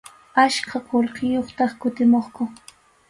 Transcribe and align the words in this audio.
Achka 0.43 0.79
qullqiyuqtaq 0.87 1.71
kutimuqku. 1.81 2.43